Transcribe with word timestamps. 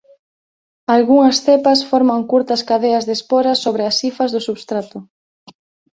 Algunhas 0.95 1.37
cepas 1.45 1.79
forman 1.91 2.21
curtas 2.31 2.61
cadeas 2.69 3.03
de 3.07 3.13
esporas 3.17 3.61
sobre 3.65 3.83
as 3.89 3.95
hifas 4.03 4.29
do 4.31 4.41
substrato. 4.47 4.97